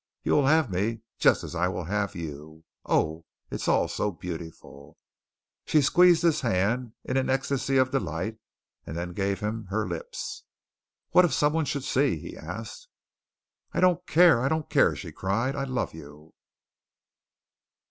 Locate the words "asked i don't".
12.35-14.03